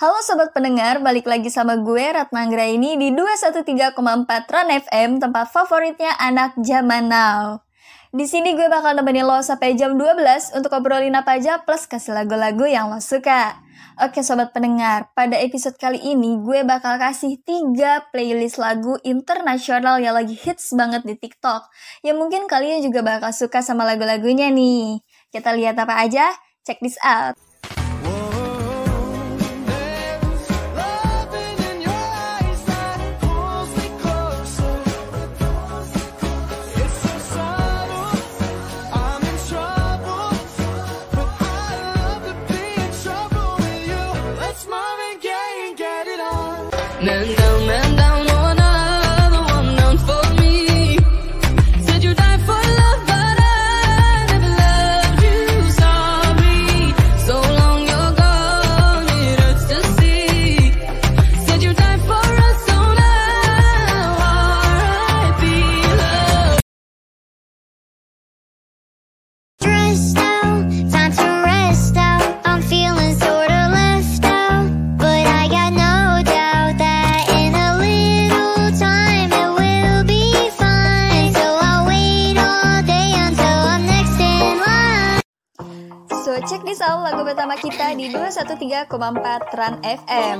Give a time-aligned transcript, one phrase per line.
[0.00, 3.96] Halo sobat pendengar, balik lagi sama gue Ratna Anggra ini di 213,4
[4.28, 7.64] Ran FM, tempat favoritnya anak zaman now.
[8.12, 12.12] Di sini gue bakal nemenin lo sampai jam 12 untuk obrolin apa aja plus kasih
[12.12, 13.56] lagu-lagu yang lo suka.
[14.00, 20.12] Oke sobat pendengar, pada episode kali ini gue bakal kasih 3 playlist lagu internasional yang
[20.12, 21.64] lagi hits banget di TikTok.
[22.04, 25.00] yang mungkin kalian juga bakal suka sama lagu-lagunya nih.
[25.32, 26.49] Kita lihat apa aja?
[26.70, 27.36] Check this out.
[86.20, 88.92] So check this out lagu pertama kita di 213,4
[89.56, 90.38] Run FM.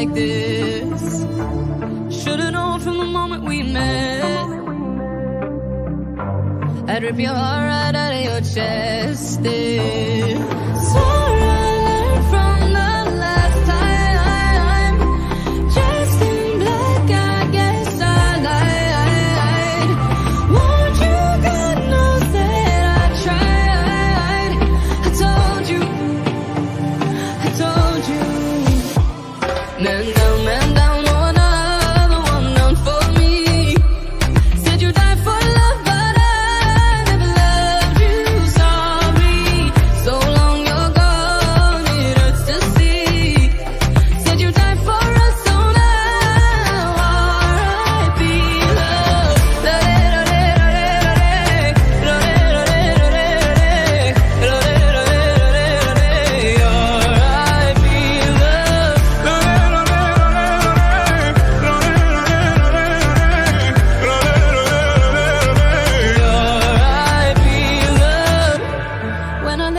[0.00, 1.02] like this.
[2.22, 4.48] Should've known from the moment we met.
[6.88, 9.42] I'd rip your heart right out of your chest.
[9.42, 9.79] This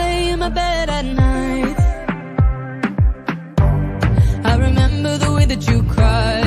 [0.02, 1.78] lay in my bed at night.
[4.50, 6.41] I remember the way that you cried.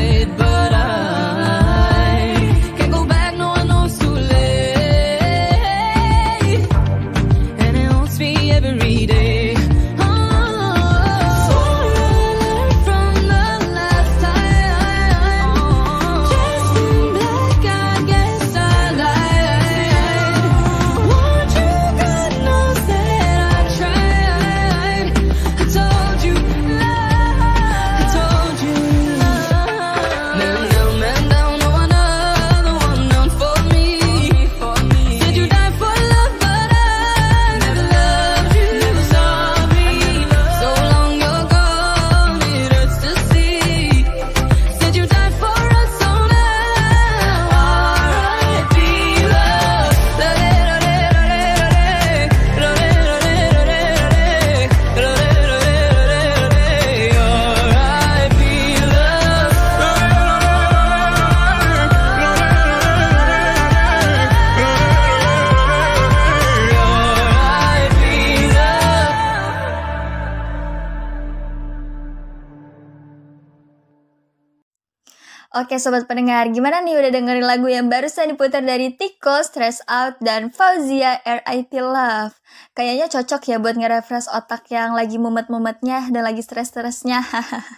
[75.56, 80.20] Oke sobat pendengar, gimana nih udah dengerin lagu yang barusan diputar dari Tiko, Stress Out,
[80.20, 82.36] dan Fauzia RIP Love?
[82.76, 87.24] Kayaknya cocok ya buat nge-refresh otak yang lagi mumet-mumetnya dan lagi stres-stresnya.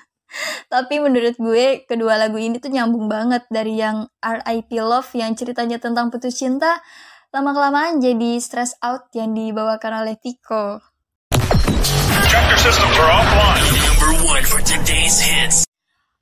[0.74, 5.78] Tapi menurut gue, kedua lagu ini tuh nyambung banget dari yang RIP Love yang ceritanya
[5.78, 6.82] tentang putus cinta,
[7.30, 10.82] lama-kelamaan jadi Stress Out yang dibawakan oleh Tiko.
[12.26, 13.70] Tractor systems are offline.
[13.86, 15.67] Number one for today's hits.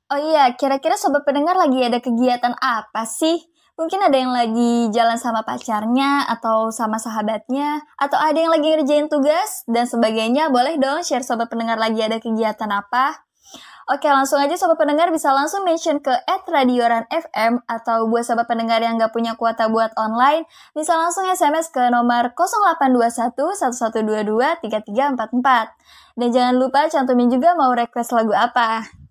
[0.06, 3.42] Oh iya, kira-kira sobat pendengar lagi ada kegiatan apa sih?
[3.74, 9.10] Mungkin ada yang lagi jalan sama pacarnya atau sama sahabatnya, atau ada yang lagi ngerjain
[9.10, 10.46] tugas dan sebagainya.
[10.54, 13.26] Boleh dong share sobat pendengar lagi ada kegiatan apa?
[13.90, 16.14] Oke, langsung aja sobat pendengar bisa langsung mention ke
[16.46, 21.74] @radioran FM atau buat sobat pendengar yang nggak punya kuota buat online, bisa langsung SMS
[21.74, 26.14] ke nomor 0821 1122 3344.
[26.14, 29.05] Dan jangan lupa cantumin juga mau request lagu apa.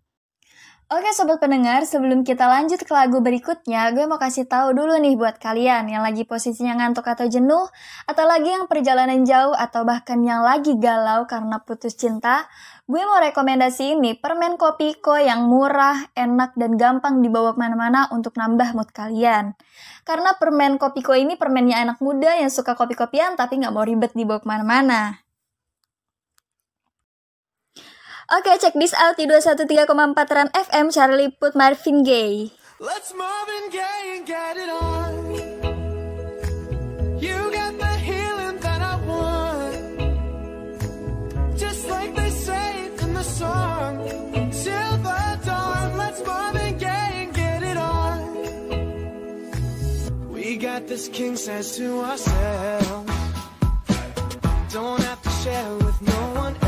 [0.85, 5.17] Oke sobat pendengar, sebelum kita lanjut ke lagu berikutnya, gue mau kasih tahu dulu nih
[5.17, 7.65] buat kalian yang lagi posisinya ngantuk atau jenuh,
[8.05, 12.45] atau lagi yang perjalanan jauh, atau bahkan yang lagi galau karena putus cinta,
[12.85, 18.37] gue mau rekomendasi ini permen Kopiko yang murah, enak, dan gampang dibawa ke mana-mana untuk
[18.37, 19.57] nambah mood kalian.
[20.05, 24.37] Karena permen Kopiko ini permennya anak muda yang suka kopi-kopian tapi nggak mau ribet dibawa
[24.37, 25.24] ke mana-mana.
[28.25, 29.85] Oke, check this out di 213,4
[30.33, 32.49] Ran FM Charlie Put Marvin Gaye.
[32.81, 35.13] Let's Marvin Gaye and get it on.
[37.21, 40.09] You got the healing that I want.
[41.53, 44.01] Just like they say in the song.
[44.49, 48.25] Till the dawn, let's Marvin Gaye and get it on.
[50.33, 53.05] We got this king size to ourselves.
[54.73, 56.64] Don't have to share with no one else.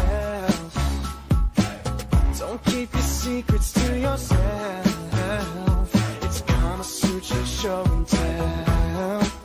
[2.47, 4.85] Don't keep your secrets to yourself.
[6.23, 9.36] It's Kama Sutra show and tell.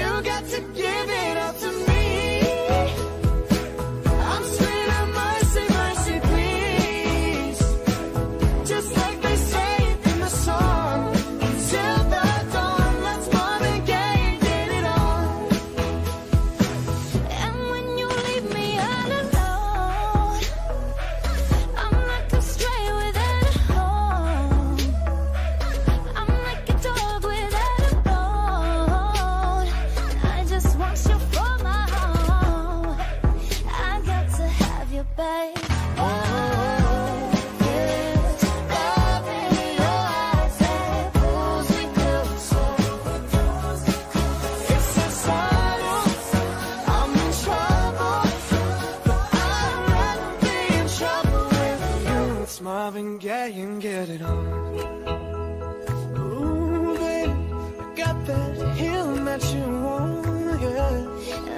[0.00, 1.29] You got to give it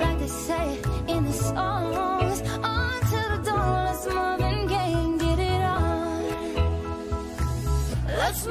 [0.01, 4.07] Like they say in the songs, on to the dawn, let's
[4.67, 6.25] Gaye and get it on.
[8.07, 8.47] Let's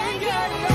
[0.00, 0.69] and get it on.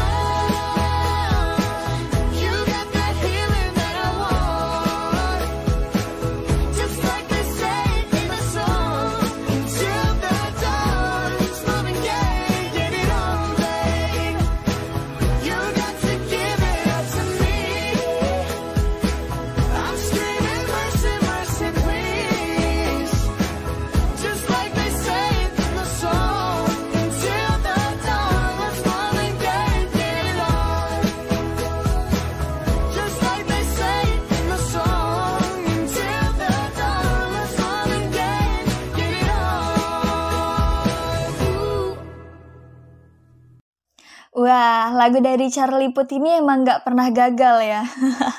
[45.06, 47.86] Lagu dari Charlie Puth ini emang nggak pernah gagal ya.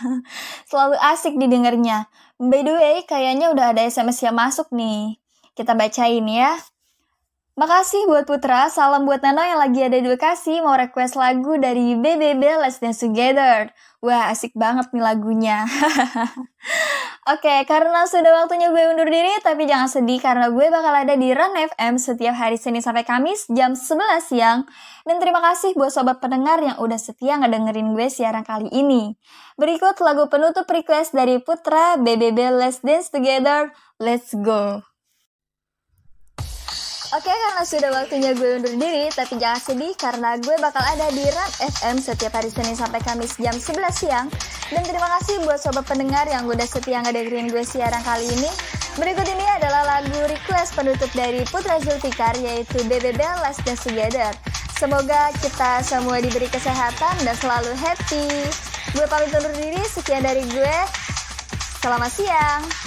[0.71, 2.11] Selalu asik didengarnya.
[2.43, 5.15] By the way, kayaknya udah ada SMS yang masuk nih.
[5.55, 6.59] Kita bacain ya.
[7.55, 11.95] Makasih buat Putra, salam buat Nano yang lagi ada di Bekasi, mau request lagu dari
[11.95, 13.71] BBB Let's Dance Together.
[14.03, 15.65] Wah, asik banget nih lagunya.
[17.27, 21.35] Oke, karena sudah waktunya gue undur diri, tapi jangan sedih karena gue bakal ada di
[21.35, 24.63] Run FM setiap hari Senin sampai Kamis jam 11 siang.
[25.03, 29.19] Dan terima kasih buat sobat pendengar yang udah setia ngedengerin gue siaran kali ini.
[29.59, 34.87] Berikut lagu penutup request dari Putra BBB Let's Dance Together, Let's Go.
[37.15, 41.23] Oke, karena sudah waktunya gue undur diri, tapi jangan sedih karena gue bakal ada di
[41.23, 44.27] Run FM setiap hari Senin sampai Kamis jam 11 siang.
[44.75, 48.51] Dan terima kasih buat sobat pendengar yang udah setia ngedengerin gue siaran kali ini.
[48.99, 54.35] Berikut ini adalah lagu request penutup dari Putra Zulfikar yaitu BBB Let's Dance Together.
[54.75, 58.51] Semoga kita semua diberi kesehatan dan selalu happy.
[58.99, 60.79] Gue pamit undur diri, sekian dari gue.
[61.79, 62.86] Selamat siang.